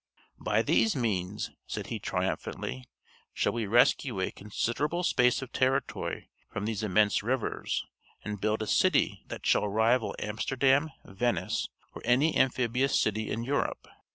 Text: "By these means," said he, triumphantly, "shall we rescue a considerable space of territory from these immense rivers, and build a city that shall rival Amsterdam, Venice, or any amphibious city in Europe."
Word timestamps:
"By 0.39 0.63
these 0.63 0.95
means," 0.95 1.51
said 1.67 1.85
he, 1.93 1.99
triumphantly, 1.99 2.89
"shall 3.35 3.53
we 3.53 3.67
rescue 3.67 4.19
a 4.19 4.31
considerable 4.31 5.03
space 5.03 5.43
of 5.43 5.51
territory 5.51 6.31
from 6.49 6.65
these 6.65 6.81
immense 6.81 7.21
rivers, 7.21 7.85
and 8.25 8.41
build 8.41 8.63
a 8.63 8.65
city 8.65 9.21
that 9.27 9.45
shall 9.45 9.67
rival 9.67 10.15
Amsterdam, 10.17 10.89
Venice, 11.05 11.69
or 11.93 12.01
any 12.03 12.35
amphibious 12.35 12.99
city 12.99 13.29
in 13.29 13.43
Europe." 13.43 13.87